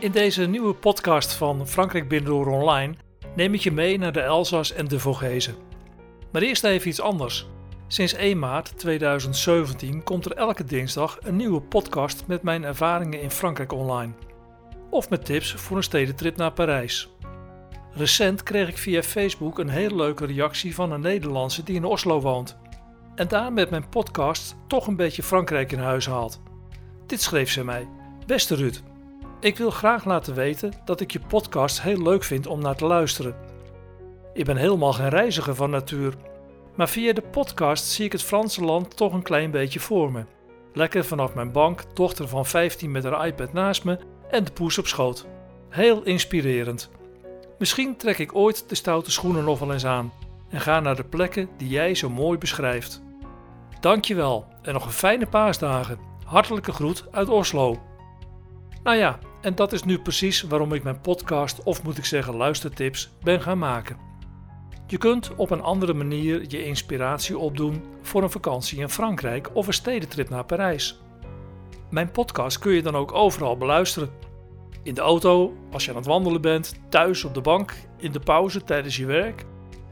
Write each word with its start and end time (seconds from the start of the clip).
In 0.00 0.12
deze 0.12 0.46
nieuwe 0.46 0.74
podcast 0.74 1.32
van 1.32 1.66
Frankrijk 1.66 2.08
Binnendoor 2.08 2.46
Online 2.46 2.94
neem 3.36 3.54
ik 3.54 3.60
je 3.60 3.72
mee 3.72 3.98
naar 3.98 4.12
de 4.12 4.20
Elzas 4.20 4.72
en 4.72 4.88
de 4.88 5.00
Vogezen. 5.00 5.54
Maar 6.32 6.42
eerst 6.42 6.64
even 6.64 6.88
iets 6.88 7.00
anders. 7.00 7.46
Sinds 7.86 8.12
1 8.12 8.38
maart 8.38 8.78
2017 8.78 10.02
komt 10.02 10.24
er 10.24 10.32
elke 10.32 10.64
dinsdag 10.64 11.18
een 11.22 11.36
nieuwe 11.36 11.60
podcast 11.60 12.24
met 12.26 12.42
mijn 12.42 12.64
ervaringen 12.64 13.20
in 13.20 13.30
Frankrijk 13.30 13.72
online. 13.72 14.12
Of 14.90 15.10
met 15.10 15.24
tips 15.24 15.52
voor 15.52 15.76
een 15.76 15.82
stedentrip 15.82 16.36
naar 16.36 16.52
Parijs. 16.52 17.08
Recent 17.92 18.42
kreeg 18.42 18.68
ik 18.68 18.78
via 18.78 19.02
Facebook 19.02 19.58
een 19.58 19.68
hele 19.68 19.96
leuke 19.96 20.26
reactie 20.26 20.74
van 20.74 20.92
een 20.92 21.00
Nederlandse 21.00 21.62
die 21.62 21.76
in 21.76 21.84
Oslo 21.84 22.20
woont. 22.20 22.56
En 23.14 23.28
daar 23.28 23.52
met 23.52 23.70
mijn 23.70 23.88
podcast 23.88 24.56
toch 24.66 24.86
een 24.86 24.96
beetje 24.96 25.22
Frankrijk 25.22 25.72
in 25.72 25.78
huis 25.78 26.06
haalt. 26.06 26.40
Dit 27.06 27.22
schreef 27.22 27.50
ze 27.50 27.64
mij. 27.64 27.88
Beste 28.26 28.54
Ruud, 28.54 28.82
ik 29.40 29.56
wil 29.56 29.70
graag 29.70 30.04
laten 30.04 30.34
weten 30.34 30.72
dat 30.84 31.00
ik 31.00 31.10
je 31.10 31.20
podcast 31.20 31.82
heel 31.82 32.02
leuk 32.02 32.24
vind 32.24 32.46
om 32.46 32.60
naar 32.60 32.76
te 32.76 32.86
luisteren. 32.86 33.36
Ik 34.32 34.44
ben 34.44 34.56
helemaal 34.56 34.92
geen 34.92 35.08
reiziger 35.08 35.54
van 35.54 35.70
natuur, 35.70 36.14
maar 36.74 36.88
via 36.88 37.12
de 37.12 37.22
podcast 37.22 37.84
zie 37.84 38.04
ik 38.04 38.12
het 38.12 38.22
Franse 38.22 38.64
land 38.64 38.96
toch 38.96 39.12
een 39.12 39.22
klein 39.22 39.50
beetje 39.50 39.80
voor 39.80 40.12
me. 40.12 40.24
Lekker 40.72 41.04
vanaf 41.04 41.34
mijn 41.34 41.52
bank, 41.52 41.84
dochter 41.94 42.28
van 42.28 42.46
15 42.46 42.90
met 42.90 43.04
haar 43.04 43.26
iPad 43.26 43.52
naast 43.52 43.84
me 43.84 43.98
en 44.30 44.44
de 44.44 44.52
poes 44.52 44.78
op 44.78 44.86
schoot. 44.86 45.26
Heel 45.68 46.02
inspirerend. 46.02 46.90
Misschien 47.58 47.96
trek 47.96 48.18
ik 48.18 48.34
ooit 48.34 48.68
de 48.68 48.74
stoute 48.74 49.10
schoenen 49.10 49.44
nog 49.44 49.58
wel 49.58 49.72
eens 49.72 49.86
aan 49.86 50.12
en 50.48 50.60
ga 50.60 50.80
naar 50.80 50.96
de 50.96 51.04
plekken 51.04 51.48
die 51.56 51.68
jij 51.68 51.94
zo 51.94 52.10
mooi 52.10 52.38
beschrijft. 52.38 53.02
Dankjewel 53.80 54.46
en 54.62 54.72
nog 54.72 54.84
een 54.84 54.92
fijne 54.92 55.26
paasdagen. 55.26 55.98
Hartelijke 56.24 56.72
groet 56.72 57.04
uit 57.10 57.28
Oslo. 57.28 57.76
Nou 58.82 58.96
ja, 58.96 59.18
en 59.40 59.54
dat 59.54 59.72
is 59.72 59.82
nu 59.82 59.98
precies 59.98 60.42
waarom 60.42 60.72
ik 60.72 60.82
mijn 60.82 61.00
podcast, 61.00 61.62
of 61.62 61.82
moet 61.82 61.98
ik 61.98 62.04
zeggen 62.04 62.36
luistertips, 62.36 63.10
ben 63.22 63.42
gaan 63.42 63.58
maken. 63.58 63.96
Je 64.86 64.98
kunt 64.98 65.34
op 65.34 65.50
een 65.50 65.62
andere 65.62 65.94
manier 65.94 66.44
je 66.48 66.64
inspiratie 66.64 67.38
opdoen 67.38 67.84
voor 68.02 68.22
een 68.22 68.30
vakantie 68.30 68.78
in 68.78 68.88
Frankrijk 68.88 69.50
of 69.52 69.66
een 69.66 69.72
stedentrip 69.72 70.28
naar 70.28 70.44
Parijs. 70.44 71.00
Mijn 71.90 72.10
podcast 72.10 72.58
kun 72.58 72.72
je 72.72 72.82
dan 72.82 72.96
ook 72.96 73.12
overal 73.12 73.56
beluisteren. 73.56 74.10
In 74.82 74.94
de 74.94 75.00
auto, 75.00 75.56
als 75.72 75.84
je 75.84 75.90
aan 75.90 75.96
het 75.96 76.06
wandelen 76.06 76.40
bent, 76.40 76.74
thuis 76.88 77.24
op 77.24 77.34
de 77.34 77.40
bank, 77.40 77.74
in 77.96 78.12
de 78.12 78.20
pauze 78.20 78.64
tijdens 78.64 78.96
je 78.96 79.06
werk. 79.06 79.44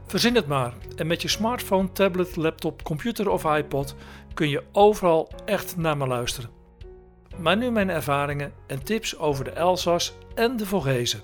Verzin 0.05 0.35
het 0.35 0.47
maar 0.47 0.73
en 0.95 1.07
met 1.07 1.21
je 1.21 1.27
smartphone, 1.27 1.91
tablet, 1.91 2.35
laptop, 2.35 2.83
computer 2.83 3.29
of 3.29 3.55
iPod 3.55 3.95
kun 4.33 4.49
je 4.49 4.63
overal 4.71 5.31
echt 5.45 5.77
naar 5.77 5.97
me 5.97 6.07
luisteren. 6.07 6.56
Maar 7.39 7.57
nu 7.57 7.71
mijn 7.71 7.89
ervaringen 7.89 8.53
en 8.67 8.83
tips 8.83 9.17
over 9.17 9.43
de 9.43 9.51
Elzas 9.51 10.13
en 10.35 10.57
de 10.57 10.65
Vogezen. 10.65 11.21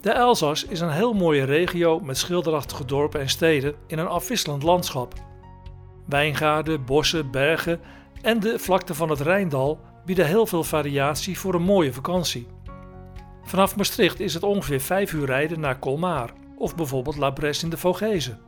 De 0.00 0.10
Elzas 0.10 0.64
is 0.64 0.80
een 0.80 0.90
heel 0.90 1.12
mooie 1.12 1.44
regio 1.44 2.00
met 2.00 2.18
schilderachtige 2.18 2.84
dorpen 2.84 3.20
en 3.20 3.28
steden 3.28 3.74
in 3.86 3.98
een 3.98 4.06
afwisselend 4.06 4.62
landschap. 4.62 5.14
Wijngaarden, 6.04 6.84
bossen, 6.84 7.30
bergen 7.30 7.80
en 8.22 8.40
de 8.40 8.58
vlakte 8.58 8.94
van 8.94 9.10
het 9.10 9.20
Rijndal 9.20 9.80
bieden 10.04 10.26
heel 10.26 10.46
veel 10.46 10.64
variatie 10.64 11.38
voor 11.38 11.54
een 11.54 11.62
mooie 11.62 11.92
vakantie. 11.92 12.46
Vanaf 13.44 13.76
Maastricht 13.76 14.20
is 14.20 14.34
het 14.34 14.42
ongeveer 14.42 14.80
5 14.80 15.12
uur 15.12 15.26
rijden 15.26 15.60
naar 15.60 15.78
Colmar 15.78 16.32
of 16.56 16.76
bijvoorbeeld 16.76 17.16
La 17.16 17.30
Bresse 17.30 17.64
in 17.64 17.70
de 17.70 17.76
Vogezen. 17.76 18.40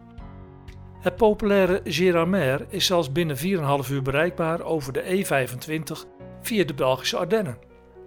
Het 1.01 1.17
populaire 1.17 1.81
Gérardmer 1.85 2.67
is 2.69 2.87
zelfs 2.87 3.13
binnen 3.13 3.37
4,5 3.37 3.91
uur 3.91 4.03
bereikbaar 4.03 4.63
over 4.63 4.93
de 4.93 5.03
E25 5.03 6.14
via 6.47 6.65
de 6.65 6.75
Belgische 6.75 7.17
Ardennen. 7.17 7.59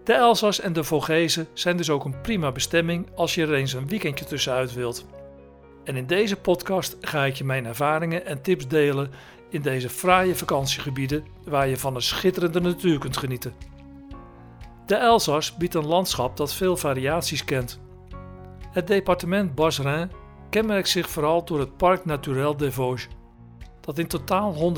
De 0.03 0.13
Elzas 0.13 0.59
en 0.59 0.73
de 0.73 0.83
Vogezen 0.83 1.47
zijn 1.53 1.77
dus 1.77 1.89
ook 1.89 2.05
een 2.05 2.21
prima 2.21 2.51
bestemming 2.51 3.07
als 3.15 3.35
je 3.35 3.41
er 3.41 3.53
eens 3.53 3.73
een 3.73 3.87
weekendje 3.87 4.25
tussenuit 4.25 4.73
wilt. 4.73 5.05
En 5.83 5.95
in 5.95 6.07
deze 6.07 6.35
podcast 6.35 6.97
ga 7.01 7.25
ik 7.25 7.35
je 7.35 7.43
mijn 7.43 7.65
ervaringen 7.65 8.25
en 8.25 8.41
tips 8.41 8.67
delen 8.67 9.11
in 9.49 9.61
deze 9.61 9.89
fraaie 9.89 10.35
vakantiegebieden 10.35 11.25
waar 11.43 11.67
je 11.67 11.77
van 11.77 11.95
een 11.95 12.01
schitterende 12.01 12.61
natuur 12.61 12.99
kunt 12.99 13.17
genieten. 13.17 13.53
De 14.85 14.95
Elzas 14.95 15.57
biedt 15.57 15.75
een 15.75 15.85
landschap 15.85 16.37
dat 16.37 16.53
veel 16.53 16.77
variaties 16.77 17.45
kent. 17.45 17.79
Het 18.71 18.87
departement 18.87 19.55
Bas-Rhin 19.55 20.11
kenmerkt 20.49 20.89
zich 20.89 21.09
vooral 21.09 21.45
door 21.45 21.59
het 21.59 21.77
Parc 21.77 22.05
Naturel 22.05 22.57
des 22.57 22.73
Vosges, 22.73 23.07
dat 23.81 23.97
in 23.97 24.07
totaal 24.07 24.73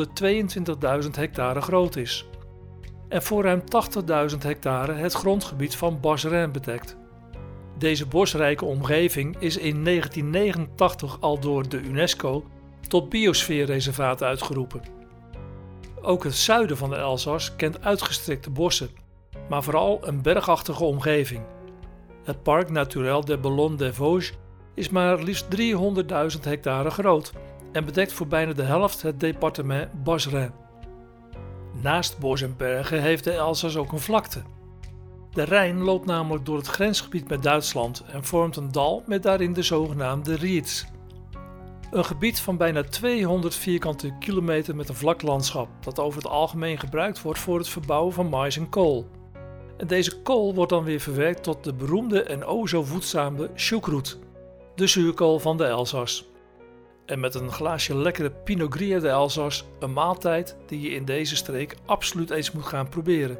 122.000 1.03 1.09
hectare 1.11 1.61
groot 1.61 1.95
is 1.95 2.29
en 3.09 3.23
voor 3.23 3.43
ruim 3.43 3.63
80.000 4.31 4.37
hectare 4.37 4.93
het 4.93 5.13
grondgebied 5.13 5.75
van 5.75 5.99
Bas-Rhin 5.99 6.51
bedekt. 6.51 6.97
Deze 7.77 8.05
bosrijke 8.05 8.65
omgeving 8.65 9.35
is 9.39 9.57
in 9.57 9.83
1989 9.83 11.17
al 11.19 11.39
door 11.39 11.69
de 11.69 11.81
UNESCO 11.81 12.45
tot 12.87 13.09
biosfeerreservaat 13.09 14.23
uitgeroepen. 14.23 14.81
Ook 16.01 16.23
het 16.23 16.35
zuiden 16.35 16.77
van 16.77 16.89
de 16.89 16.95
Elzas 16.95 17.55
kent 17.55 17.83
uitgestrekte 17.83 18.49
bossen, 18.49 18.89
maar 19.49 19.63
vooral 19.63 20.07
een 20.07 20.21
bergachtige 20.21 20.83
omgeving. 20.83 21.41
Het 22.23 22.43
Parc 22.43 22.69
Naturel 22.69 23.25
des 23.25 23.39
Ballons 23.39 23.77
des 23.77 23.95
Vosges 23.95 24.37
is 24.73 24.89
maar 24.89 25.23
liefst 25.23 25.45
300.000 26.35 26.41
hectare 26.41 26.89
groot 26.89 27.33
en 27.71 27.85
bedekt 27.85 28.13
voor 28.13 28.27
bijna 28.27 28.53
de 28.53 28.63
helft 28.63 29.01
het 29.01 29.19
departement 29.19 30.03
Bas-Rhin. 30.03 30.68
Naast 31.81 32.17
bos 32.17 32.41
en 32.41 32.57
bergen 32.57 33.01
heeft 33.01 33.23
de 33.23 33.31
Elzas 33.31 33.77
ook 33.77 33.91
een 33.91 33.99
vlakte. 33.99 34.41
De 35.31 35.43
Rijn 35.43 35.81
loopt 35.81 36.05
namelijk 36.05 36.45
door 36.45 36.57
het 36.57 36.67
grensgebied 36.67 37.29
met 37.29 37.43
Duitsland 37.43 38.03
en 38.11 38.23
vormt 38.23 38.55
een 38.55 38.71
dal 38.71 39.03
met 39.05 39.23
daarin 39.23 39.53
de 39.53 39.63
zogenaamde 39.63 40.35
Riets. 40.35 40.85
Een 41.91 42.05
gebied 42.05 42.39
van 42.39 42.57
bijna 42.57 42.83
200 42.83 43.55
vierkante 43.55 44.13
kilometer 44.19 44.75
met 44.75 44.89
een 44.89 44.95
vlak 44.95 45.21
landschap 45.21 45.67
dat 45.79 45.99
over 45.99 46.21
het 46.21 46.31
algemeen 46.31 46.79
gebruikt 46.79 47.21
wordt 47.21 47.39
voor 47.39 47.57
het 47.57 47.69
verbouwen 47.69 48.13
van 48.13 48.29
mais 48.29 48.57
en 48.57 48.69
kool. 48.69 49.07
En 49.77 49.87
deze 49.87 50.21
kool 50.21 50.53
wordt 50.53 50.71
dan 50.71 50.83
weer 50.83 50.99
verwerkt 50.99 51.43
tot 51.43 51.63
de 51.63 51.73
beroemde 51.73 52.23
en 52.23 52.45
o 52.45 52.67
zo 52.67 52.83
voedzame 52.83 53.49
choucroute, 53.55 54.15
de 54.75 54.87
zuurkool 54.87 55.39
van 55.39 55.57
de 55.57 55.65
Elzas. 55.65 56.28
En 57.09 57.19
met 57.19 57.35
een 57.35 57.51
glaasje 57.51 57.97
lekkere 57.97 58.31
Pinot 58.31 58.73
Gris 58.73 59.01
de 59.01 59.07
Elzas, 59.07 59.65
een 59.79 59.93
maaltijd 59.93 60.55
die 60.67 60.81
je 60.81 60.89
in 60.89 61.05
deze 61.05 61.35
streek 61.35 61.75
absoluut 61.85 62.29
eens 62.29 62.51
moet 62.51 62.65
gaan 62.65 62.89
proberen. 62.89 63.37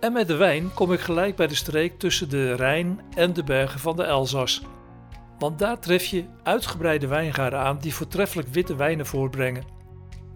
En 0.00 0.12
met 0.12 0.26
de 0.26 0.36
wijn 0.36 0.74
kom 0.74 0.92
ik 0.92 1.00
gelijk 1.00 1.36
bij 1.36 1.46
de 1.46 1.54
streek 1.54 1.98
tussen 1.98 2.28
de 2.28 2.54
Rijn 2.54 3.00
en 3.14 3.32
de 3.32 3.44
bergen 3.44 3.80
van 3.80 3.96
de 3.96 4.02
Elzas. 4.02 4.62
Want 5.38 5.58
daar 5.58 5.78
tref 5.78 6.04
je 6.04 6.24
uitgebreide 6.42 7.06
wijngaarden 7.06 7.58
aan 7.58 7.78
die 7.78 7.94
voortreffelijk 7.94 8.48
witte 8.48 8.76
wijnen 8.76 9.06
voorbrengen. 9.06 9.64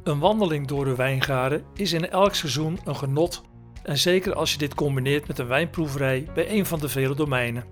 Een 0.02 0.18
wandeling 0.18 0.66
door 0.66 0.84
de 0.84 0.96
wijngaarden 0.96 1.64
is 1.74 1.92
in 1.92 2.10
elk 2.10 2.34
seizoen 2.34 2.78
een 2.84 2.96
genot 2.96 3.42
en 3.82 3.98
zeker 3.98 4.34
als 4.34 4.52
je 4.52 4.58
dit 4.58 4.74
combineert 4.74 5.28
met 5.28 5.38
een 5.38 5.46
wijnproeverij 5.46 6.28
bij 6.34 6.50
een 6.50 6.66
van 6.66 6.78
de 6.78 6.88
vele 6.88 7.14
domeinen. 7.14 7.64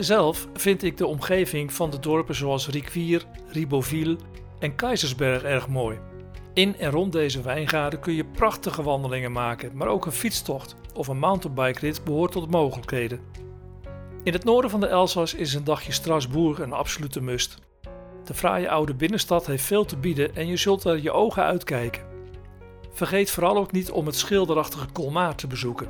Zelf 0.00 0.48
vind 0.54 0.82
ik 0.82 0.96
de 0.96 1.06
omgeving 1.06 1.72
van 1.72 1.90
de 1.90 1.98
dorpen 1.98 2.34
zoals 2.34 2.68
Riquier, 2.68 3.24
Ribeauville 3.48 4.16
en 4.58 4.74
Keizersberg 4.74 5.42
erg 5.42 5.68
mooi. 5.68 5.98
In 6.54 6.76
en 6.78 6.90
rond 6.90 7.12
deze 7.12 7.42
wijngaarden 7.42 8.00
kun 8.00 8.14
je 8.14 8.24
prachtige 8.24 8.82
wandelingen 8.82 9.32
maken, 9.32 9.76
maar 9.76 9.88
ook 9.88 10.06
een 10.06 10.12
fietstocht 10.12 10.74
of 10.94 11.08
een 11.08 11.18
mountainbike-rit 11.18 12.04
behoort 12.04 12.32
tot 12.32 12.42
de 12.42 12.50
mogelijkheden. 12.50 13.20
In 14.22 14.32
het 14.32 14.44
noorden 14.44 14.70
van 14.70 14.80
de 14.80 14.86
Elzas 14.86 15.34
is 15.34 15.54
een 15.54 15.64
dagje 15.64 15.92
Strasbourg 15.92 16.58
een 16.58 16.72
absolute 16.72 17.20
must. 17.20 17.58
De 18.24 18.34
fraaie 18.34 18.70
oude 18.70 18.94
binnenstad 18.94 19.46
heeft 19.46 19.64
veel 19.64 19.84
te 19.84 19.96
bieden 19.96 20.34
en 20.34 20.46
je 20.46 20.56
zult 20.56 20.84
er 20.84 21.02
je 21.02 21.12
ogen 21.12 21.42
uitkijken. 21.42 22.02
Vergeet 22.92 23.30
vooral 23.30 23.56
ook 23.56 23.72
niet 23.72 23.90
om 23.90 24.06
het 24.06 24.16
schilderachtige 24.16 24.92
Colmar 24.92 25.34
te 25.34 25.46
bezoeken. 25.46 25.88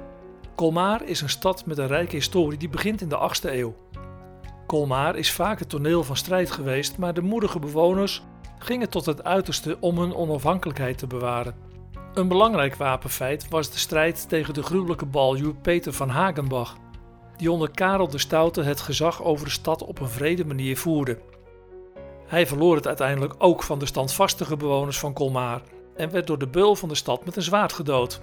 Colmar 0.55 1.03
is 1.05 1.21
een 1.21 1.29
stad 1.29 1.67
met 1.67 1.79
een 1.79 1.87
rijke 1.87 2.17
historie 2.17 2.59
die 2.59 2.69
begint 2.69 3.01
in 3.01 3.09
de 3.09 3.33
8e 3.37 3.51
eeuw. 3.51 3.75
Colmar 4.71 5.17
is 5.17 5.33
vaak 5.33 5.59
het 5.59 5.69
toneel 5.69 6.05
van 6.05 6.17
strijd 6.17 6.51
geweest, 6.51 6.99
maar 6.99 7.15
de 7.15 7.23
moedige 7.23 7.59
bewoners 7.59 8.23
gingen 8.59 8.91
tot 8.91 9.07
het 9.07 9.25
uiterste 9.25 9.77
om 9.81 9.99
hun 9.99 10.15
onafhankelijkheid 10.15 10.99
te 10.99 11.07
bewaren. 11.07 11.55
Een 12.15 12.29
belangrijk 12.29 12.75
wapenfeit 12.75 13.49
was 13.49 13.71
de 13.71 13.79
strijd 13.79 14.29
tegen 14.29 14.55
de 14.55 14.63
gruwelijke 14.63 15.07
baljuw 15.07 15.55
Peter 15.63 15.93
van 15.93 16.09
Hagenbach, 16.09 16.77
die 17.37 17.51
onder 17.51 17.71
Karel 17.71 18.09
de 18.09 18.19
Stoute 18.19 18.63
het 18.63 18.81
gezag 18.81 19.23
over 19.23 19.45
de 19.45 19.51
stad 19.51 19.85
op 19.85 20.01
een 20.01 20.09
vrede 20.09 20.45
manier 20.45 20.77
voerde. 20.77 21.19
Hij 22.27 22.47
verloor 22.47 22.77
het 22.77 22.87
uiteindelijk 22.87 23.35
ook 23.39 23.63
van 23.63 23.79
de 23.79 23.87
standvastige 23.87 24.57
bewoners 24.57 24.99
van 24.99 25.13
Colmar 25.13 25.63
en 25.97 26.11
werd 26.11 26.27
door 26.27 26.39
de 26.39 26.49
beul 26.49 26.77
van 26.77 26.89
de 26.89 26.95
stad 26.95 27.25
met 27.25 27.37
een 27.37 27.43
zwaard 27.43 27.73
gedood. 27.73 28.21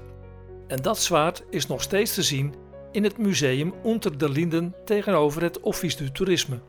En 0.67 0.81
dat 0.81 0.99
zwaard 0.99 1.43
is 1.49 1.67
nog 1.67 1.81
steeds 1.81 2.13
te 2.13 2.23
zien 2.23 2.53
in 2.97 3.03
het 3.03 3.17
museum 3.17 3.73
Unter 3.85 4.17
der 4.17 4.29
Linden 4.29 4.75
tegenover 4.85 5.41
het 5.41 5.59
Office 5.59 5.97
du 5.97 6.11
Tourisme. 6.11 6.59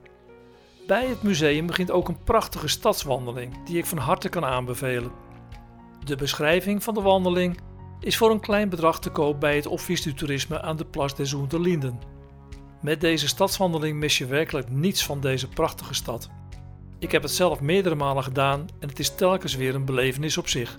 Bij 0.87 1.07
het 1.07 1.23
museum 1.23 1.67
begint 1.67 1.91
ook 1.91 2.09
een 2.09 2.23
prachtige 2.25 2.69
stadswandeling 2.69 3.65
die 3.65 3.79
ik 3.79 3.87
van 3.87 3.99
harte 3.99 4.29
kan 4.29 4.45
aanbevelen. 4.45 5.11
De 6.05 6.17
beschrijving 6.17 6.83
van 6.83 6.95
de 6.95 7.01
wandeling 7.01 7.59
is 8.01 8.17
voor 8.17 8.31
een 8.31 8.41
klein 8.41 8.69
bedrag 8.69 9.01
te 9.01 9.11
koop 9.11 9.41
bij 9.41 9.57
het 9.57 9.67
Office 9.67 10.03
du 10.03 10.15
Toerisme 10.15 10.63
aan 10.63 10.77
de 10.77 10.85
Place 10.85 11.17
des 11.17 11.35
Linden. 11.51 11.99
Met 12.83 13.01
deze 13.01 13.29
stadswandeling 13.29 13.99
mis 13.99 14.19
je 14.19 14.27
werkelijk 14.27 14.71
niets 14.71 15.05
van 15.05 15.21
deze 15.21 15.49
prachtige 15.49 15.95
stad. 15.95 16.31
Ik 16.99 17.13
heb 17.13 17.23
het 17.23 17.33
zelf 17.33 17.61
meerdere 17.61 17.95
malen 17.95 18.23
gedaan 18.23 18.67
en 18.79 18.89
het 18.89 18.99
is 18.99 19.15
telkens 19.15 19.55
weer 19.55 19.75
een 19.75 19.85
belevenis 19.85 20.39
op 20.39 20.49
zich. 20.49 20.79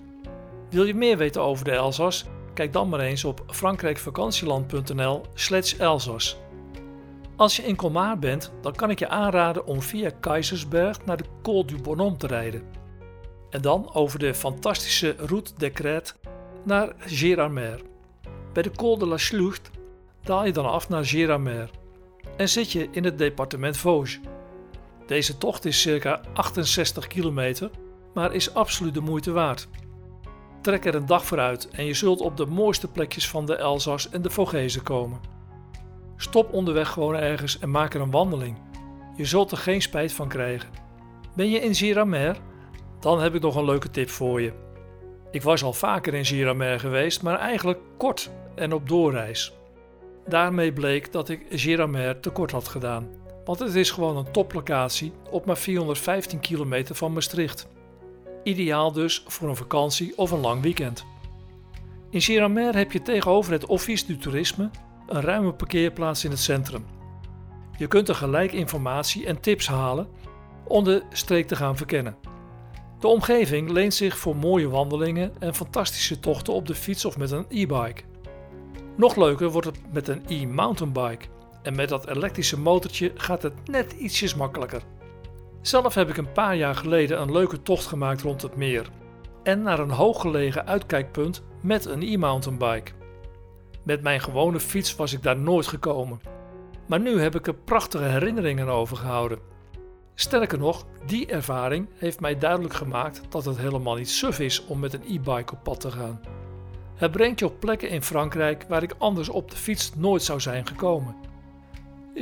Wil 0.70 0.84
je 0.84 0.94
meer 0.94 1.16
weten 1.16 1.42
over 1.42 1.64
de 1.64 1.72
Elzas? 1.72 2.26
Kijk 2.60 2.72
dan 2.72 2.88
maar 2.88 3.00
eens 3.00 3.24
op 3.24 3.44
frankrijkvakantieland.nl/slash 3.46 5.74
Elzas. 5.78 6.36
Als 7.36 7.56
je 7.56 7.62
in 7.62 7.76
Colmar 7.76 8.18
bent, 8.18 8.52
dan 8.60 8.74
kan 8.74 8.90
ik 8.90 8.98
je 8.98 9.08
aanraden 9.08 9.66
om 9.66 9.82
via 9.82 10.10
Keizersberg 10.20 11.04
naar 11.04 11.16
de 11.16 11.24
Col 11.42 11.66
du 11.66 11.80
Bonhomme 11.80 12.16
te 12.16 12.26
rijden. 12.26 12.62
En 13.50 13.62
dan 13.62 13.94
over 13.94 14.18
de 14.18 14.34
fantastische 14.34 15.14
Route 15.18 15.52
des 15.56 15.70
Crêtes 15.70 16.14
naar 16.64 16.92
Gérardmer. 16.98 17.80
Bij 18.52 18.62
de 18.62 18.70
Col 18.70 18.98
de 18.98 19.06
la 19.06 19.16
Slucht 19.16 19.70
daal 20.22 20.44
je 20.44 20.52
dan 20.52 20.70
af 20.70 20.88
naar 20.88 21.04
Gérardmer 21.04 21.70
en 22.36 22.48
zit 22.48 22.72
je 22.72 22.88
in 22.90 23.04
het 23.04 23.18
departement 23.18 23.76
Vosges. 23.76 24.20
Deze 25.06 25.38
tocht 25.38 25.64
is 25.64 25.80
circa 25.80 26.20
68 26.32 27.06
kilometer, 27.06 27.70
maar 28.14 28.34
is 28.34 28.54
absoluut 28.54 28.94
de 28.94 29.00
moeite 29.00 29.32
waard. 29.32 29.68
Trek 30.60 30.84
er 30.84 30.94
een 30.94 31.06
dag 31.06 31.24
vooruit 31.24 31.68
en 31.70 31.84
je 31.84 31.94
zult 31.94 32.20
op 32.20 32.36
de 32.36 32.46
mooiste 32.46 32.88
plekjes 32.88 33.28
van 33.28 33.46
de 33.46 33.56
Elzas 33.56 34.10
en 34.10 34.22
de 34.22 34.30
Vogezen 34.30 34.82
komen. 34.82 35.20
Stop 36.16 36.52
onderweg 36.52 36.88
gewoon 36.88 37.14
ergens 37.14 37.58
en 37.58 37.70
maak 37.70 37.94
er 37.94 38.00
een 38.00 38.10
wandeling. 38.10 38.56
Je 39.16 39.24
zult 39.24 39.50
er 39.50 39.56
geen 39.56 39.82
spijt 39.82 40.12
van 40.12 40.28
krijgen. 40.28 40.68
Ben 41.34 41.50
je 41.50 41.60
in 41.60 41.74
Giramer? 41.74 42.36
Dan 43.00 43.20
heb 43.20 43.34
ik 43.34 43.42
nog 43.42 43.56
een 43.56 43.64
leuke 43.64 43.90
tip 43.90 44.08
voor 44.08 44.40
je. 44.40 44.52
Ik 45.30 45.42
was 45.42 45.62
al 45.62 45.72
vaker 45.72 46.14
in 46.14 46.24
Giramer 46.24 46.80
geweest, 46.80 47.22
maar 47.22 47.38
eigenlijk 47.38 47.78
kort 47.96 48.30
en 48.54 48.72
op 48.72 48.88
doorreis. 48.88 49.52
Daarmee 50.26 50.72
bleek 50.72 51.12
dat 51.12 51.28
ik 51.28 51.46
Giramer 51.50 52.20
tekort 52.20 52.50
had 52.50 52.68
gedaan, 52.68 53.08
want 53.44 53.58
het 53.58 53.74
is 53.74 53.90
gewoon 53.90 54.16
een 54.16 54.32
toplocatie 54.32 55.12
op 55.30 55.46
maar 55.46 55.58
415 55.58 56.40
kilometer 56.40 56.94
van 56.94 57.12
Maastricht. 57.12 57.68
Ideaal 58.42 58.92
dus 58.92 59.24
voor 59.26 59.48
een 59.48 59.56
vakantie 59.56 60.18
of 60.18 60.30
een 60.30 60.40
lang 60.40 60.62
weekend. 60.62 61.04
In 62.10 62.20
Giramer 62.20 62.76
heb 62.76 62.92
je 62.92 63.02
tegenover 63.02 63.52
het 63.52 63.66
Office 63.66 64.06
du 64.06 64.16
Toerisme 64.16 64.70
een 65.06 65.20
ruime 65.20 65.52
parkeerplaats 65.52 66.24
in 66.24 66.30
het 66.30 66.40
centrum. 66.40 66.84
Je 67.78 67.86
kunt 67.86 68.08
er 68.08 68.14
gelijk 68.14 68.52
informatie 68.52 69.26
en 69.26 69.40
tips 69.40 69.66
halen 69.66 70.08
om 70.64 70.84
de 70.84 71.02
streek 71.10 71.46
te 71.46 71.56
gaan 71.56 71.76
verkennen. 71.76 72.16
De 73.00 73.06
omgeving 73.06 73.70
leent 73.70 73.94
zich 73.94 74.18
voor 74.18 74.36
mooie 74.36 74.68
wandelingen 74.68 75.32
en 75.38 75.54
fantastische 75.54 76.20
tochten 76.20 76.52
op 76.52 76.66
de 76.66 76.74
fiets 76.74 77.04
of 77.04 77.18
met 77.18 77.30
een 77.30 77.46
e-bike. 77.48 78.02
Nog 78.96 79.16
leuker 79.16 79.50
wordt 79.50 79.66
het 79.66 79.92
met 79.92 80.08
een 80.08 80.22
e-mountainbike 80.28 81.26
en 81.62 81.74
met 81.74 81.88
dat 81.88 82.08
elektrische 82.08 82.58
motortje 82.58 83.12
gaat 83.14 83.42
het 83.42 83.68
net 83.68 83.92
ietsjes 83.92 84.34
makkelijker. 84.34 84.82
Zelf 85.60 85.94
heb 85.94 86.08
ik 86.08 86.16
een 86.16 86.32
paar 86.32 86.56
jaar 86.56 86.74
geleden 86.74 87.20
een 87.20 87.32
leuke 87.32 87.62
tocht 87.62 87.86
gemaakt 87.86 88.22
rond 88.22 88.42
het 88.42 88.56
meer 88.56 88.90
en 89.42 89.62
naar 89.62 89.78
een 89.78 89.90
hooggelegen 89.90 90.66
uitkijkpunt 90.66 91.42
met 91.60 91.84
een 91.84 92.02
e-mountainbike. 92.02 92.92
Met 93.82 94.02
mijn 94.02 94.20
gewone 94.20 94.60
fiets 94.60 94.96
was 94.96 95.12
ik 95.12 95.22
daar 95.22 95.38
nooit 95.38 95.66
gekomen. 95.66 96.20
Maar 96.86 97.00
nu 97.00 97.20
heb 97.20 97.34
ik 97.34 97.46
er 97.46 97.54
prachtige 97.54 98.04
herinneringen 98.04 98.68
over 98.68 98.96
gehouden. 98.96 99.38
Sterker 100.14 100.58
nog, 100.58 100.86
die 101.06 101.26
ervaring 101.26 101.88
heeft 101.94 102.20
mij 102.20 102.38
duidelijk 102.38 102.74
gemaakt 102.74 103.22
dat 103.28 103.44
het 103.44 103.58
helemaal 103.58 103.94
niet 103.94 104.10
suf 104.10 104.38
is 104.38 104.66
om 104.66 104.78
met 104.78 104.92
een 104.92 105.04
e-bike 105.06 105.52
op 105.52 105.62
pad 105.62 105.80
te 105.80 105.90
gaan. 105.90 106.20
Het 106.94 107.10
brengt 107.10 107.38
je 107.38 107.46
op 107.46 107.60
plekken 107.60 107.88
in 107.88 108.02
Frankrijk 108.02 108.64
waar 108.68 108.82
ik 108.82 108.94
anders 108.98 109.28
op 109.28 109.50
de 109.50 109.56
fiets 109.56 109.94
nooit 109.94 110.22
zou 110.22 110.40
zijn 110.40 110.66
gekomen. 110.66 111.16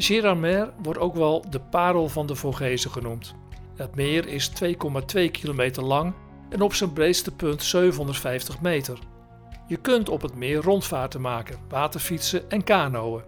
Gérardmer 0.00 0.72
wordt 0.82 1.00
ook 1.00 1.14
wel 1.14 1.44
de 1.50 1.60
parel 1.60 2.08
van 2.08 2.26
de 2.26 2.34
Vogezen 2.34 2.90
genoemd. 2.90 3.34
Het 3.76 3.94
meer 3.94 4.26
is 4.26 4.50
2,2 4.64 5.30
kilometer 5.30 5.82
lang 5.82 6.14
en 6.48 6.60
op 6.60 6.74
zijn 6.74 6.92
breedste 6.92 7.34
punt 7.34 7.62
750 7.62 8.60
meter. 8.60 8.98
Je 9.66 9.76
kunt 9.76 10.08
op 10.08 10.22
het 10.22 10.34
meer 10.34 10.62
rondvaarten 10.62 11.20
maken, 11.20 11.58
waterfietsen 11.68 12.50
en 12.50 12.64
kanoën. 12.64 13.22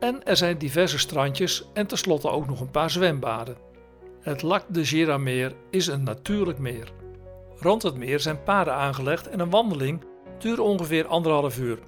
En 0.00 0.24
er 0.24 0.36
zijn 0.36 0.58
diverse 0.58 0.98
strandjes 0.98 1.64
en 1.72 1.86
tenslotte 1.86 2.30
ook 2.30 2.46
nog 2.46 2.60
een 2.60 2.70
paar 2.70 2.90
zwembaden. 2.90 3.56
Het 4.20 4.42
Lac 4.42 4.64
de 4.68 4.84
Girameer 4.84 5.54
is 5.70 5.86
een 5.86 6.02
natuurlijk 6.02 6.58
meer. 6.58 6.92
Rond 7.56 7.82
het 7.82 7.96
meer 7.96 8.20
zijn 8.20 8.42
paden 8.42 8.74
aangelegd 8.74 9.28
en 9.28 9.40
een 9.40 9.50
wandeling 9.50 10.04
duurt 10.38 10.58
ongeveer 10.58 11.06
anderhalf 11.06 11.58
uur. 11.58 11.78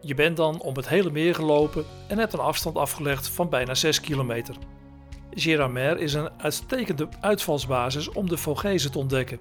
Je 0.00 0.14
bent 0.14 0.36
dan 0.36 0.60
om 0.60 0.76
het 0.76 0.88
hele 0.88 1.10
meer 1.10 1.34
gelopen 1.34 1.84
en 2.08 2.18
hebt 2.18 2.32
een 2.32 2.38
afstand 2.38 2.76
afgelegd 2.76 3.28
van 3.28 3.48
bijna 3.48 3.74
6 3.74 4.00
kilometer. 4.00 4.54
Giramer 5.30 5.98
is 5.98 6.14
een 6.14 6.30
uitstekende 6.36 7.08
uitvalsbasis 7.20 8.12
om 8.12 8.28
de 8.28 8.36
Vogezen 8.36 8.90
te 8.90 8.98
ontdekken. 8.98 9.38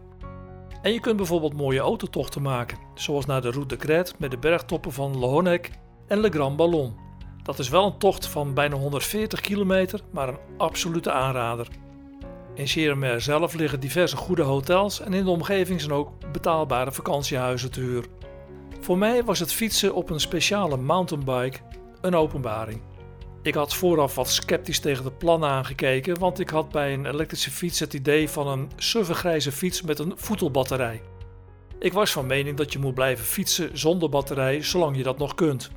En 0.81 0.93
je 0.93 0.99
kunt 0.99 1.17
bijvoorbeeld 1.17 1.53
mooie 1.53 1.79
autotochten 1.79 2.41
maken, 2.41 2.77
zoals 2.95 3.25
naar 3.25 3.41
de 3.41 3.51
Route 3.51 3.75
de 3.75 3.81
Crête 3.81 4.13
met 4.17 4.31
de 4.31 4.37
bergtoppen 4.37 4.91
van 4.91 5.19
Le 5.19 5.59
en 6.07 6.19
Le 6.19 6.29
Grand 6.29 6.55
Ballon. 6.55 6.95
Dat 7.43 7.59
is 7.59 7.69
wel 7.69 7.85
een 7.85 7.97
tocht 7.97 8.27
van 8.27 8.53
bijna 8.53 8.75
140 8.75 9.41
kilometer, 9.41 10.01
maar 10.11 10.27
een 10.27 10.39
absolute 10.57 11.11
aanrader. 11.11 11.67
In 12.53 12.67
Giramer 12.67 13.21
zelf 13.21 13.53
liggen 13.53 13.79
diverse 13.79 14.17
goede 14.17 14.43
hotels 14.43 15.01
en 15.01 15.13
in 15.13 15.23
de 15.23 15.29
omgeving 15.29 15.81
zijn 15.81 15.93
ook 15.93 16.31
betaalbare 16.31 16.91
vakantiehuizen 16.91 17.71
te 17.71 17.79
huur. 17.79 18.05
Voor 18.87 18.97
mij 18.97 19.23
was 19.23 19.39
het 19.39 19.53
fietsen 19.53 19.93
op 19.93 20.09
een 20.09 20.19
speciale 20.19 20.77
mountainbike 20.77 21.59
een 22.01 22.15
openbaring. 22.15 22.81
Ik 23.41 23.53
had 23.53 23.75
vooraf 23.75 24.15
wat 24.15 24.29
sceptisch 24.29 24.79
tegen 24.79 25.03
de 25.03 25.11
plannen 25.11 25.49
aangekeken, 25.49 26.19
want 26.19 26.39
ik 26.39 26.49
had 26.49 26.69
bij 26.69 26.93
een 26.93 27.05
elektrische 27.05 27.51
fiets 27.51 27.79
het 27.79 27.93
idee 27.93 28.29
van 28.29 28.47
een 28.47 28.71
suffe 28.75 29.13
grijze 29.13 29.51
fiets 29.51 29.81
met 29.81 29.99
een 29.99 30.13
voetelbatterij. 30.15 31.01
Ik 31.79 31.93
was 31.93 32.11
van 32.11 32.25
mening 32.25 32.57
dat 32.57 32.73
je 32.73 32.79
moet 32.79 32.93
blijven 32.93 33.25
fietsen 33.25 33.77
zonder 33.77 34.09
batterij 34.09 34.63
zolang 34.63 34.97
je 34.97 35.03
dat 35.03 35.17
nog 35.17 35.35
kunt. 35.35 35.71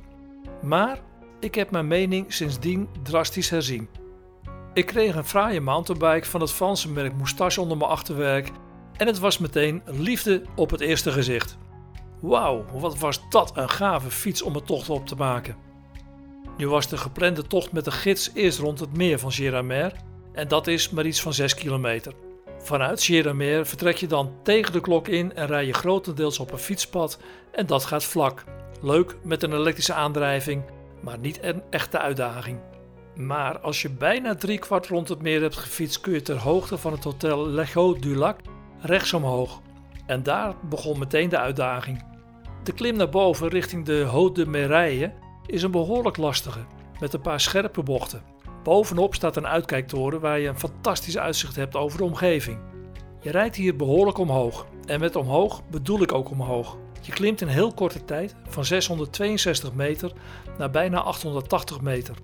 Maar 0.61 0.99
ik 1.39 1.55
heb 1.55 1.71
mijn 1.71 1.87
mening 1.87 2.33
sindsdien 2.33 2.87
drastisch 3.03 3.49
herzien. 3.49 3.89
Ik 4.73 4.85
kreeg 4.85 5.15
een 5.15 5.25
fraaie 5.25 5.61
mountainbike 5.61 6.27
van 6.27 6.41
het 6.41 6.51
Franse 6.51 6.89
merk 6.89 7.15
Moustache 7.15 7.61
onder 7.61 7.77
mijn 7.77 7.89
achterwerk 7.89 8.51
en 8.97 9.07
het 9.07 9.19
was 9.19 9.37
meteen 9.37 9.81
liefde 9.85 10.41
op 10.55 10.69
het 10.69 10.81
eerste 10.81 11.11
gezicht. 11.11 11.57
Wauw, 12.21 12.65
wat 12.73 12.97
was 12.97 13.29
dat 13.29 13.51
een 13.57 13.69
gave 13.69 14.09
fiets 14.09 14.41
om 14.41 14.55
een 14.55 14.63
tocht 14.63 14.89
op 14.89 15.07
te 15.07 15.15
maken. 15.15 15.55
Nu 16.57 16.69
was 16.69 16.87
de 16.87 16.97
geplande 16.97 17.47
tocht 17.47 17.71
met 17.71 17.85
de 17.85 17.91
gids 17.91 18.31
eerst 18.33 18.59
rond 18.59 18.79
het 18.79 18.97
meer 18.97 19.19
van 19.19 19.31
Gérardmer 19.31 19.93
en 20.33 20.47
dat 20.47 20.67
is 20.67 20.89
maar 20.89 21.05
iets 21.05 21.21
van 21.21 21.33
6 21.33 21.53
kilometer. 21.53 22.13
Vanuit 22.57 23.03
Gérardmer 23.03 23.65
vertrek 23.65 23.95
je 23.95 24.07
dan 24.07 24.31
tegen 24.43 24.73
de 24.73 24.81
klok 24.81 25.07
in 25.07 25.35
en 25.35 25.47
rij 25.47 25.65
je 25.65 25.73
grotendeels 25.73 26.39
op 26.39 26.51
een 26.51 26.57
fietspad 26.57 27.19
en 27.51 27.65
dat 27.65 27.85
gaat 27.85 28.03
vlak. 28.03 28.43
Leuk 28.81 29.17
met 29.23 29.43
een 29.43 29.53
elektrische 29.53 29.93
aandrijving, 29.93 30.63
maar 31.01 31.19
niet 31.19 31.43
een 31.43 31.61
echte 31.69 31.99
uitdaging. 31.99 32.59
Maar 33.15 33.59
als 33.59 33.81
je 33.81 33.89
bijna 33.89 34.35
drie 34.35 34.59
kwart 34.59 34.87
rond 34.87 35.09
het 35.09 35.21
meer 35.21 35.41
hebt 35.41 35.57
gefietst 35.57 36.01
kun 36.01 36.13
je 36.13 36.21
ter 36.21 36.37
hoogte 36.37 36.77
van 36.77 36.91
het 36.91 37.03
hotel 37.03 37.47
Lego 37.47 37.99
du 37.99 38.15
Lac 38.15 38.39
rechts 38.79 39.13
omhoog. 39.13 39.61
En 40.05 40.23
daar 40.23 40.55
begon 40.69 40.99
meteen 40.99 41.29
de 41.29 41.37
uitdaging. 41.37 42.10
De 42.63 42.71
klim 42.71 42.95
naar 42.95 43.09
boven 43.09 43.47
richting 43.47 43.85
de 43.85 44.05
Haute 44.11 44.45
de 44.45 45.11
is 45.45 45.63
een 45.63 45.71
behoorlijk 45.71 46.17
lastige, 46.17 46.65
met 46.99 47.13
een 47.13 47.21
paar 47.21 47.39
scherpe 47.39 47.83
bochten. 47.83 48.23
Bovenop 48.63 49.15
staat 49.15 49.35
een 49.35 49.47
uitkijktoren 49.47 50.19
waar 50.19 50.39
je 50.39 50.47
een 50.47 50.59
fantastisch 50.59 51.17
uitzicht 51.17 51.55
hebt 51.55 51.75
over 51.75 51.97
de 51.97 52.03
omgeving. 52.03 52.59
Je 53.21 53.31
rijdt 53.31 53.55
hier 53.55 53.75
behoorlijk 53.75 54.17
omhoog. 54.17 54.65
En 54.85 54.99
met 54.99 55.15
omhoog 55.15 55.61
bedoel 55.69 56.01
ik 56.01 56.11
ook 56.11 56.29
omhoog. 56.29 56.77
Je 57.01 57.11
klimt 57.11 57.41
in 57.41 57.47
heel 57.47 57.73
korte 57.73 58.05
tijd 58.05 58.35
van 58.49 58.65
662 58.65 59.73
meter 59.73 60.11
naar 60.57 60.71
bijna 60.71 61.01
880 61.01 61.81
meter. 61.81 62.15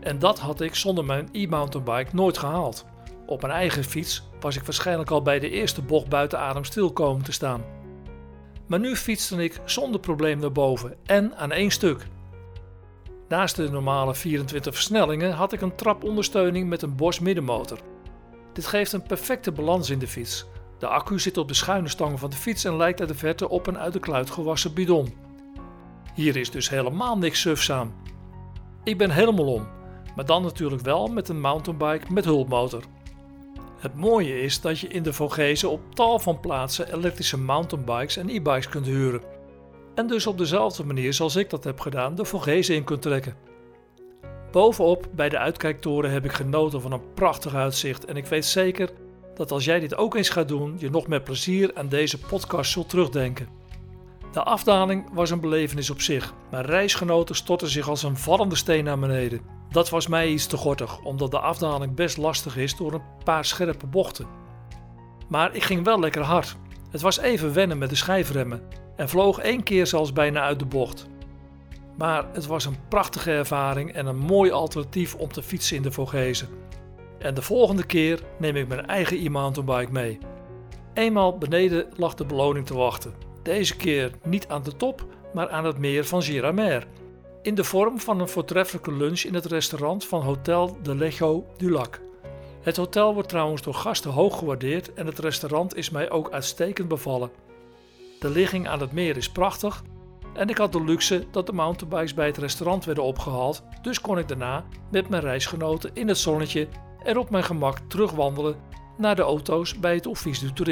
En 0.00 0.18
dat 0.18 0.38
had 0.38 0.60
ik 0.60 0.74
zonder 0.74 1.04
mijn 1.04 1.28
e-mountainbike 1.32 2.14
nooit 2.14 2.38
gehaald. 2.38 2.84
Op 3.26 3.42
mijn 3.42 3.52
eigen 3.52 3.84
fiets 3.84 4.22
was 4.40 4.56
ik 4.56 4.64
waarschijnlijk 4.64 5.10
al 5.10 5.22
bij 5.22 5.38
de 5.38 5.50
eerste 5.50 5.82
bocht 5.82 6.08
buiten 6.08 6.38
adem 6.38 6.64
stil 6.64 6.92
komen 6.92 7.24
te 7.24 7.32
staan. 7.32 7.81
Maar 8.72 8.80
nu 8.80 8.96
fietste 8.96 9.44
ik 9.44 9.60
zonder 9.64 10.00
probleem 10.00 10.38
naar 10.38 10.52
boven 10.52 10.96
en 11.04 11.36
aan 11.36 11.52
één 11.52 11.70
stuk. 11.70 12.06
Naast 13.28 13.56
de 13.56 13.70
normale 13.70 14.14
24 14.14 14.74
versnellingen 14.74 15.32
had 15.32 15.52
ik 15.52 15.60
een 15.60 15.74
trapondersteuning 15.74 16.68
met 16.68 16.82
een 16.82 16.96
Bosch 16.96 17.20
middenmotor. 17.20 17.78
Dit 18.52 18.66
geeft 18.66 18.92
een 18.92 19.02
perfecte 19.02 19.52
balans 19.52 19.90
in 19.90 19.98
de 19.98 20.06
fiets. 20.06 20.46
De 20.78 20.86
accu 20.86 21.18
zit 21.18 21.36
op 21.36 21.48
de 21.48 21.54
schuine 21.54 21.88
stangen 21.88 22.18
van 22.18 22.30
de 22.30 22.36
fiets 22.36 22.64
en 22.64 22.76
lijkt 22.76 23.00
uit 23.00 23.08
de 23.08 23.14
verte 23.14 23.48
op 23.48 23.66
een 23.66 23.78
uit 23.78 23.92
de 23.92 24.00
kluit 24.00 24.30
gewassen 24.30 24.74
bidon. 24.74 25.14
Hier 26.14 26.36
is 26.36 26.50
dus 26.50 26.70
helemaal 26.70 27.18
niks 27.18 27.40
sufs 27.40 27.72
aan. 27.72 27.94
Ik 28.84 28.98
ben 28.98 29.10
helemaal 29.10 29.52
om, 29.52 29.68
maar 30.16 30.26
dan 30.26 30.42
natuurlijk 30.42 30.82
wel 30.82 31.08
met 31.08 31.28
een 31.28 31.40
mountainbike 31.40 32.12
met 32.12 32.24
hulpmotor. 32.24 32.82
Het 33.82 33.94
mooie 33.94 34.42
is 34.42 34.60
dat 34.60 34.78
je 34.78 34.88
in 34.88 35.02
de 35.02 35.12
Vogezen 35.12 35.70
op 35.70 35.94
tal 35.94 36.18
van 36.18 36.40
plaatsen 36.40 36.92
elektrische 36.94 37.38
mountainbikes 37.38 38.16
en 38.16 38.28
e-bikes 38.28 38.68
kunt 38.68 38.86
huren. 38.86 39.22
en 39.94 40.06
dus 40.06 40.26
op 40.26 40.38
dezelfde 40.38 40.84
manier 40.84 41.12
zoals 41.12 41.36
ik 41.36 41.50
dat 41.50 41.64
heb 41.64 41.80
gedaan 41.80 42.14
de 42.14 42.24
Vogezen 42.24 42.74
in 42.74 42.84
kunt 42.84 43.02
trekken. 43.02 43.36
Bovenop 44.50 45.08
bij 45.14 45.28
de 45.28 45.38
uitkijktoren 45.38 46.10
heb 46.10 46.24
ik 46.24 46.32
genoten 46.32 46.80
van 46.80 46.92
een 46.92 47.14
prachtig 47.14 47.54
uitzicht 47.54 48.04
en 48.04 48.16
ik 48.16 48.26
weet 48.26 48.44
zeker 48.44 48.90
dat 49.34 49.50
als 49.50 49.64
jij 49.64 49.80
dit 49.80 49.96
ook 49.96 50.14
eens 50.14 50.28
gaat 50.28 50.48
doen, 50.48 50.76
je 50.78 50.90
nog 50.90 51.06
met 51.06 51.24
plezier 51.24 51.70
aan 51.74 51.88
deze 51.88 52.18
podcast 52.18 52.72
zult 52.72 52.88
terugdenken. 52.88 53.48
De 54.32 54.42
afdaling 54.42 55.08
was 55.12 55.30
een 55.30 55.40
belevenis 55.40 55.90
op 55.90 56.00
zich. 56.00 56.34
Mijn 56.50 56.64
reisgenoten 56.64 57.34
stortten 57.34 57.68
zich 57.68 57.88
als 57.88 58.02
een 58.02 58.16
vallende 58.16 58.56
steen 58.56 58.84
naar 58.84 58.98
beneden. 58.98 59.61
Dat 59.72 59.90
was 59.90 60.06
mij 60.06 60.28
iets 60.28 60.46
te 60.46 60.56
gortig, 60.56 61.00
omdat 61.00 61.30
de 61.30 61.38
afdaling 61.38 61.94
best 61.94 62.16
lastig 62.16 62.56
is 62.56 62.76
door 62.76 62.92
een 62.92 63.02
paar 63.24 63.44
scherpe 63.44 63.86
bochten. 63.86 64.26
Maar 65.28 65.54
ik 65.54 65.62
ging 65.62 65.84
wel 65.84 66.00
lekker 66.00 66.22
hard. 66.22 66.56
Het 66.90 67.00
was 67.00 67.18
even 67.18 67.52
wennen 67.52 67.78
met 67.78 67.88
de 67.88 67.96
schijfremmen 67.96 68.62
en 68.96 69.08
vloog 69.08 69.38
één 69.38 69.62
keer 69.62 69.86
zelfs 69.86 70.12
bijna 70.12 70.40
uit 70.40 70.58
de 70.58 70.64
bocht. 70.64 71.06
Maar 71.96 72.24
het 72.32 72.46
was 72.46 72.64
een 72.64 72.88
prachtige 72.88 73.30
ervaring 73.30 73.92
en 73.92 74.06
een 74.06 74.18
mooi 74.18 74.50
alternatief 74.50 75.14
om 75.14 75.32
te 75.32 75.42
fietsen 75.42 75.76
in 75.76 75.82
de 75.82 75.92
Vogezen. 75.92 76.48
En 77.18 77.34
de 77.34 77.42
volgende 77.42 77.86
keer 77.86 78.22
neem 78.38 78.56
ik 78.56 78.68
mijn 78.68 78.86
eigen 78.86 79.16
e-mountainbike 79.16 79.92
mee. 79.92 80.18
Eenmaal 80.94 81.38
beneden 81.38 81.86
lag 81.96 82.14
de 82.14 82.24
beloning 82.24 82.66
te 82.66 82.74
wachten. 82.74 83.14
Deze 83.42 83.76
keer 83.76 84.10
niet 84.24 84.48
aan 84.48 84.62
de 84.62 84.76
top, 84.76 85.06
maar 85.34 85.50
aan 85.50 85.64
het 85.64 85.78
meer 85.78 86.04
van 86.04 86.22
Giramer. 86.22 86.86
In 87.42 87.54
de 87.54 87.64
vorm 87.64 88.00
van 88.00 88.20
een 88.20 88.28
voortreffelijke 88.28 88.92
lunch 88.92 89.20
in 89.20 89.34
het 89.34 89.44
restaurant 89.44 90.04
van 90.04 90.20
Hotel 90.20 90.76
de 90.82 90.94
Lego 90.94 91.46
du 91.56 91.70
Lac. 91.70 92.00
Het 92.60 92.76
hotel 92.76 93.14
wordt 93.14 93.28
trouwens 93.28 93.62
door 93.62 93.74
gasten 93.74 94.10
hoog 94.10 94.38
gewaardeerd 94.38 94.94
en 94.94 95.06
het 95.06 95.18
restaurant 95.18 95.76
is 95.76 95.90
mij 95.90 96.10
ook 96.10 96.30
uitstekend 96.30 96.88
bevallen. 96.88 97.30
De 98.18 98.30
ligging 98.30 98.68
aan 98.68 98.80
het 98.80 98.92
meer 98.92 99.16
is 99.16 99.30
prachtig 99.30 99.82
en 100.34 100.48
ik 100.48 100.58
had 100.58 100.72
de 100.72 100.84
luxe 100.84 101.26
dat 101.30 101.46
de 101.46 101.52
mountainbikes 101.52 102.14
bij 102.14 102.26
het 102.26 102.38
restaurant 102.38 102.84
werden 102.84 103.04
opgehaald, 103.04 103.62
dus 103.82 104.00
kon 104.00 104.18
ik 104.18 104.28
daarna 104.28 104.64
met 104.90 105.08
mijn 105.08 105.22
reisgenoten 105.22 105.90
in 105.94 106.08
het 106.08 106.18
zonnetje 106.18 106.68
en 107.04 107.18
op 107.18 107.30
mijn 107.30 107.44
gemak 107.44 107.78
terugwandelen 107.88 108.56
naar 108.96 109.16
de 109.16 109.22
auto's 109.22 109.78
bij 109.78 109.94
het 109.94 110.06
Office 110.06 110.52
du 110.52 110.64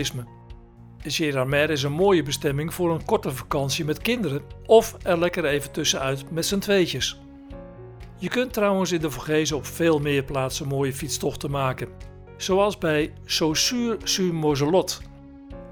Tourisme. 1.01 1.25
Gérardmer 1.25 1.71
is 1.71 1.83
een 1.83 1.93
mooie 1.93 2.23
bestemming 2.23 2.75
voor 2.75 2.91
een 2.91 3.05
korte 3.05 3.31
vakantie 3.31 3.85
met 3.85 3.99
kinderen 3.99 4.43
of 4.67 4.97
er 5.03 5.19
lekker 5.19 5.45
even 5.45 5.73
tussenuit 5.73 6.31
met 6.31 6.47
z'n 6.47 6.59
tweetjes. 6.59 7.21
Je 8.19 8.29
kunt 8.29 8.53
trouwens 8.53 8.93
in 8.93 9.01
de 9.01 9.11
Vogezen 9.11 9.57
op 9.57 9.67
veel 9.67 9.99
meer 9.99 10.23
plaatsen 10.23 10.69
mooie 10.69 10.93
fietstochten 10.93 11.51
maken, 11.51 11.89
zoals 12.37 12.79
bij 12.79 13.13
Saussure-sur-Moselot. 13.25 15.01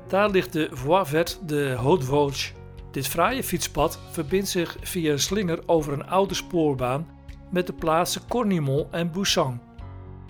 Daar 0.09 0.31
ligt 0.31 0.53
de 0.53 0.69
Voie 0.73 1.05
Verte 1.05 1.45
de 1.47 1.75
Haute-Vosges. 1.79 2.53
Dit 2.91 3.07
fraaie 3.07 3.43
fietspad 3.43 4.01
verbindt 4.11 4.49
zich 4.49 4.77
via 4.81 5.13
een 5.13 5.19
slinger 5.19 5.59
over 5.67 5.93
een 5.93 6.07
oude 6.07 6.35
spoorbaan 6.35 7.09
met 7.51 7.67
de 7.67 7.73
plaatsen 7.73 8.23
Cornimont 8.29 8.87
en 8.91 9.13
Boussan 9.13 9.61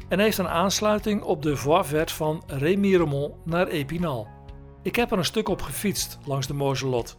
en 0.08 0.18
heeft 0.18 0.38
een 0.38 0.48
aansluiting 0.48 1.22
op 1.22 1.42
de 1.42 1.56
Voie 1.56 1.84
Verte 1.84 2.14
van 2.14 2.42
Remiremont 2.46 3.34
naar 3.44 3.66
Epinal. 3.66 4.37
Ik 4.88 4.96
heb 4.96 5.10
er 5.10 5.18
een 5.18 5.24
stuk 5.24 5.48
op 5.48 5.62
gefietst 5.62 6.18
langs 6.24 6.46
de 6.46 6.54
Moselot 6.54 7.16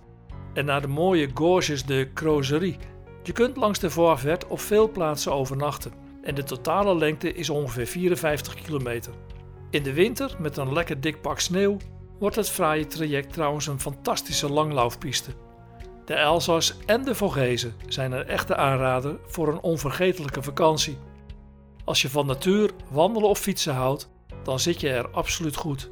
en 0.53 0.65
naar 0.65 0.81
de 0.81 0.87
mooie 0.87 1.29
Gorges 1.33 1.85
de 1.85 2.09
Crozerie. 2.13 2.77
Je 3.23 3.31
kunt 3.31 3.57
langs 3.57 3.79
de 3.79 3.89
Voie 3.89 4.17
Verte 4.17 4.47
op 4.47 4.59
veel 4.59 4.91
plaatsen 4.91 5.33
overnachten 5.33 5.93
en 6.21 6.35
de 6.35 6.43
totale 6.43 6.95
lengte 6.95 7.33
is 7.33 7.49
ongeveer 7.49 7.87
54 7.87 8.55
kilometer. 8.55 9.13
In 9.69 9.83
de 9.83 9.93
winter, 9.93 10.35
met 10.39 10.57
een 10.57 10.73
lekker 10.73 11.01
dik 11.01 11.21
pak 11.21 11.39
sneeuw, 11.39 11.77
wordt 12.19 12.35
het 12.35 12.49
fraaie 12.49 12.87
traject 12.87 13.33
trouwens 13.33 13.67
een 13.67 13.79
fantastische 13.79 14.49
langlaufpiste. 14.49 15.31
De 16.05 16.13
Elzas 16.13 16.77
en 16.85 17.03
de 17.03 17.15
Vogezen 17.15 17.73
zijn 17.87 18.11
een 18.11 18.25
echte 18.25 18.55
aanrader 18.55 19.19
voor 19.25 19.47
een 19.47 19.61
onvergetelijke 19.61 20.41
vakantie. 20.41 20.97
Als 21.85 22.01
je 22.01 22.09
van 22.09 22.25
natuur, 22.25 22.71
wandelen 22.91 23.29
of 23.29 23.39
fietsen 23.39 23.73
houdt, 23.73 24.09
dan 24.43 24.59
zit 24.59 24.79
je 24.79 24.89
er 24.89 25.09
absoluut 25.09 25.55
goed. 25.55 25.89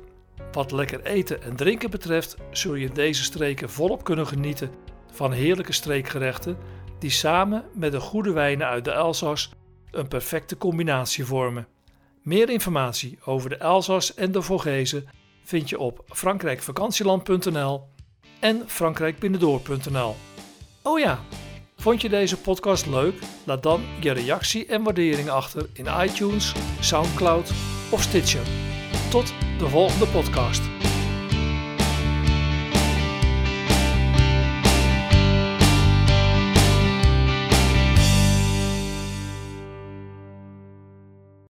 Wat 0.57 0.71
lekker 0.71 1.03
eten 1.03 1.43
en 1.43 1.55
drinken 1.55 1.89
betreft, 1.89 2.37
zul 2.51 2.75
je 2.75 2.87
in 2.87 2.93
deze 2.93 3.23
streken 3.23 3.69
volop 3.69 4.03
kunnen 4.03 4.27
genieten 4.27 4.71
van 5.11 5.31
heerlijke 5.31 5.71
streekgerechten 5.71 6.57
die 6.99 7.09
samen 7.09 7.63
met 7.73 7.91
de 7.91 7.99
goede 7.99 8.31
wijnen 8.31 8.67
uit 8.67 8.85
de 8.85 8.91
Elzas 8.91 9.51
een 9.91 10.07
perfecte 10.07 10.57
combinatie 10.57 11.25
vormen. 11.25 11.67
Meer 12.23 12.49
informatie 12.49 13.19
over 13.25 13.49
de 13.49 13.55
Elzas 13.55 14.13
en 14.13 14.31
de 14.31 14.41
Vogezen 14.41 15.05
vind 15.43 15.69
je 15.69 15.79
op 15.79 16.03
frankrijkvakantieland.nl 16.07 17.83
en 18.39 18.63
frankrijkbinnendoor.nl. 18.65 20.15
Oh 20.83 20.99
ja, 20.99 21.19
vond 21.75 22.01
je 22.01 22.09
deze 22.09 22.37
podcast 22.37 22.85
leuk? 22.85 23.15
Laat 23.45 23.63
dan 23.63 23.81
je 23.99 24.11
reactie 24.11 24.65
en 24.65 24.83
waardering 24.83 25.29
achter 25.29 25.69
in 25.73 25.87
iTunes, 26.01 26.53
SoundCloud 26.79 27.51
of 27.91 28.01
Stitcher. 28.01 28.43
Tot 29.09 29.33
de 29.57 29.69
volgende 29.69 30.05
podcast. 30.05 30.76